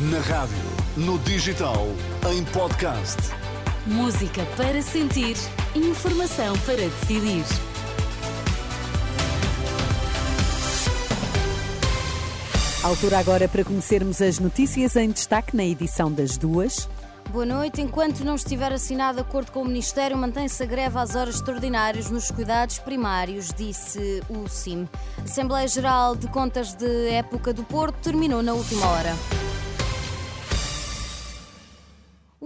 [0.00, 0.56] Na rádio,
[0.96, 1.88] no digital,
[2.32, 3.16] em podcast.
[3.84, 5.36] Música para sentir,
[5.74, 7.44] informação para decidir.
[12.84, 16.88] Altura agora para conhecermos as notícias em destaque na edição das duas.
[17.32, 17.82] Boa noite.
[17.82, 22.30] Enquanto não estiver assinado acordo com o Ministério, mantém-se a greve às horas extraordinárias nos
[22.30, 24.88] cuidados primários, disse o CIM.
[25.18, 29.37] A Assembleia Geral de Contas de Época do Porto terminou na última hora.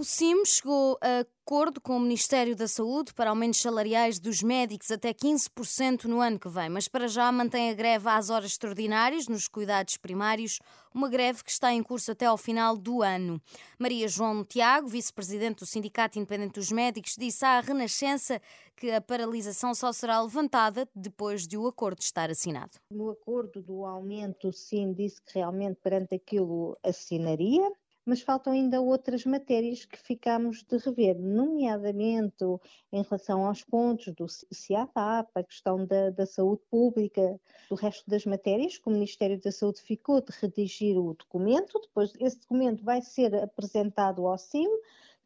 [0.03, 4.91] O CIM chegou a acordo com o Ministério da Saúde para aumentos salariais dos médicos
[4.91, 9.27] até 15% no ano que vem, mas para já mantém a greve às horas extraordinárias
[9.27, 10.59] nos cuidados primários,
[10.93, 13.41] uma greve que está em curso até ao final do ano.
[13.77, 18.41] Maria João Tiago, vice-presidente do Sindicato Independente dos Médicos, disse à Renascença
[18.75, 22.77] que a paralisação só será levantada depois de o acordo estar assinado.
[22.89, 27.69] No acordo do aumento, o CIM disse que realmente perante aquilo assinaria
[28.05, 32.43] mas faltam ainda outras matérias que ficamos de rever, nomeadamente
[32.91, 38.25] em relação aos pontos do CIATAP, a questão da, da saúde pública, do resto das
[38.25, 43.01] matérias, que o Ministério da Saúde ficou de redigir o documento, depois esse documento vai
[43.01, 44.69] ser apresentado ao CIM,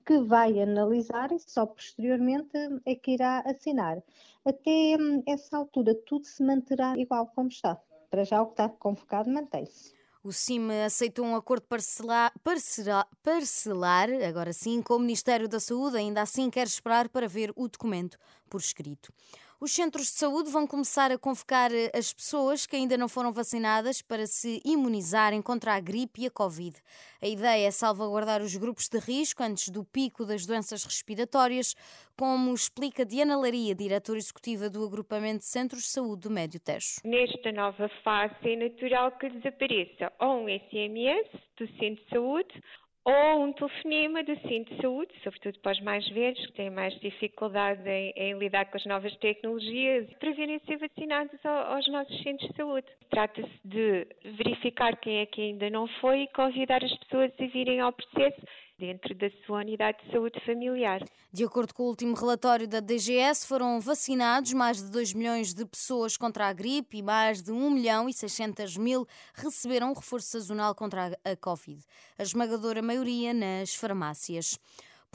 [0.06, 4.02] que vai analisar e só posteriormente é que irá assinar.
[4.46, 7.76] Até hum, essa altura tudo se manterá igual como está.
[8.10, 9.94] Para já o que está convocado mantém-se.
[10.28, 15.96] O CIM aceitou um acordo parcelar, parcelar, parcelar, agora sim, com o Ministério da Saúde,
[15.96, 18.18] ainda assim quer esperar para ver o documento
[18.50, 19.14] por escrito.
[19.60, 23.32] Os centros de saúde vão começar a convocar eh, as pessoas que ainda não foram
[23.32, 26.78] vacinadas para se imunizarem contra a gripe e a Covid.
[27.20, 31.74] A ideia é salvaguardar os grupos de risco antes do pico das doenças respiratórias,
[32.16, 37.02] como explica Diana Laria, diretora executiva do Agrupamento de Centros de Saúde do Médio Tejo.
[37.04, 42.64] Nesta nova fase é natural que desapareça ou um SMS do centro de saúde
[43.08, 46.94] ou um telefonema do Centro de Saúde, sobretudo para os mais velhos, que têm mais
[47.00, 52.50] dificuldade em, em lidar com as novas tecnologias, para virem ser vacinados aos nossos centros
[52.50, 52.88] de saúde.
[53.10, 57.80] Trata-se de verificar quem é que ainda não foi e convidar as pessoas a virem
[57.80, 58.42] ao processo
[58.78, 61.04] dentro da sua unidade de saúde familiar.
[61.34, 65.66] De acordo com o último relatório da DGS, foram vacinados mais de 2 milhões de
[65.66, 70.76] pessoas contra a gripe e mais de 1 milhão e 600 mil receberam reforço sazonal
[70.76, 71.84] contra a Covid.
[72.18, 74.60] A esmagadora maioria nas farmácias.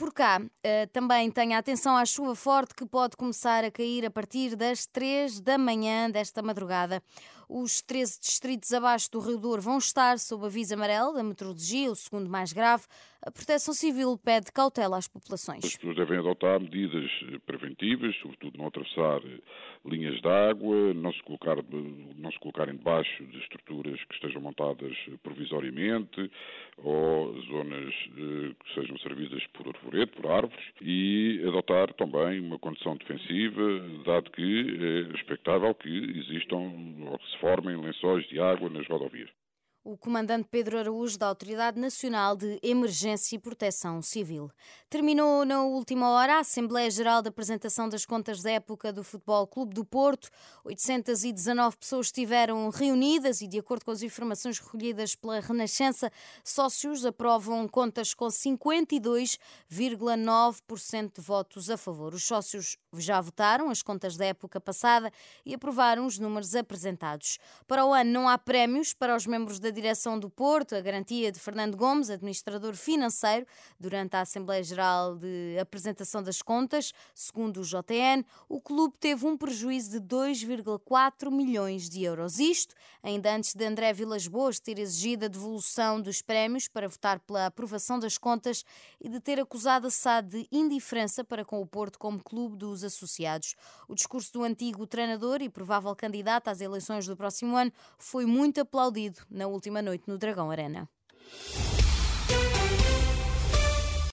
[0.03, 4.11] Por cá, uh, também tenha atenção à chuva forte que pode começar a cair a
[4.11, 7.01] partir das 3 da manhã desta madrugada.
[7.47, 11.95] Os 13 distritos abaixo do Rio Douro vão estar sob aviso amarelo da meteorologia, o
[11.95, 12.83] segundo mais grave.
[13.25, 15.63] A Proteção Civil pede cautela às populações.
[15.63, 17.09] As pessoas devem adotar medidas
[17.45, 19.21] preventivas, sobretudo não atravessar
[19.85, 21.57] linhas de água, não se, colocar,
[22.17, 26.31] não se colocarem debaixo de estruturas que estejam montadas provisoriamente
[26.77, 29.67] ou zonas eh, que sejam servidas por
[30.07, 33.61] por árvores e adotar também uma condição defensiva,
[34.05, 34.77] dado que
[35.11, 36.71] é expectável que existam
[37.09, 39.29] ou que se formem lençóis de água nas rodovias
[39.83, 44.49] o comandante Pedro Araújo da Autoridade Nacional de Emergência e Proteção Civil.
[44.89, 49.45] Terminou na última hora a Assembleia Geral de Apresentação das Contas da época do Futebol
[49.45, 50.29] Clube do Porto.
[50.63, 56.09] 819 pessoas estiveram reunidas e, de acordo com as informações recolhidas pela Renascença,
[56.45, 62.13] sócios aprovam contas com 52,9% de votos a favor.
[62.13, 65.11] Os sócios já votaram as contas da época passada
[65.45, 67.37] e aprovaram os números apresentados.
[67.67, 71.31] Para o ano não há prémios para os membros da direção do Porto, a garantia
[71.31, 73.45] de Fernando Gomes, administrador financeiro,
[73.79, 76.93] durante a Assembleia Geral de Apresentação das Contas.
[77.13, 82.39] Segundo o JN, o clube teve um prejuízo de 2,4 milhões de euros.
[82.39, 87.19] Isto ainda antes de André Vilas Boas ter exigido a devolução dos prémios para votar
[87.19, 88.63] pela aprovação das contas
[89.01, 92.83] e de ter acusado a SAD de indiferença para com o Porto como clube dos
[92.83, 93.55] associados.
[93.87, 98.61] O discurso do antigo treinador e provável candidato às eleições do próximo ano foi muito
[98.61, 100.89] aplaudido na última última noite no Dragão Arena.